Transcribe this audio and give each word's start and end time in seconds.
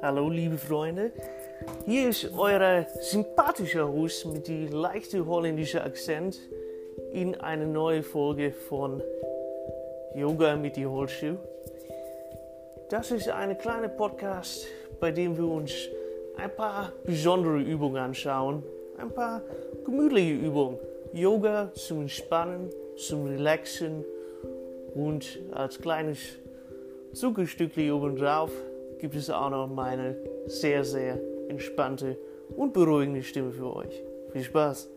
Hallo 0.00 0.28
liebe 0.28 0.56
Freunde, 0.56 1.10
hier 1.84 2.10
ist 2.10 2.30
euer 2.38 2.86
sympathischer 3.00 3.88
Host 3.92 4.26
mit 4.26 4.46
dem 4.46 4.70
leichten 4.70 5.26
holländischen 5.26 5.80
Akzent 5.80 6.38
in 7.12 7.34
eine 7.34 7.66
neue 7.66 8.04
Folge 8.04 8.52
von 8.52 9.02
Yoga 10.14 10.54
mit 10.54 10.76
die 10.76 10.86
Holzschuh. 10.86 11.36
Das 12.90 13.10
ist 13.10 13.28
ein 13.28 13.58
kleiner 13.58 13.88
Podcast, 13.88 14.68
bei 15.00 15.10
dem 15.10 15.36
wir 15.36 15.48
uns 15.48 15.72
ein 16.36 16.54
paar 16.54 16.92
besondere 17.04 17.60
Übungen 17.60 17.96
anschauen, 17.96 18.62
ein 18.98 19.10
paar 19.10 19.42
gemütliche 19.84 20.34
Übungen. 20.34 20.78
Yoga 21.12 21.72
zum 21.74 22.02
Entspannen, 22.02 22.70
zum 22.96 23.26
Relaxen 23.26 24.04
und 24.94 25.40
als 25.50 25.80
kleines 25.80 26.18
Zuckerstückchen 27.14 27.90
obendrauf 27.90 28.52
gibt 28.98 29.14
es 29.14 29.30
auch 29.30 29.50
noch 29.50 29.66
meine 29.66 30.16
sehr, 30.46 30.84
sehr 30.84 31.18
entspannte 31.48 32.18
und 32.56 32.72
beruhigende 32.72 33.22
Stimme 33.22 33.52
für 33.52 33.74
euch. 33.74 34.02
Viel 34.32 34.44
Spaß! 34.44 34.90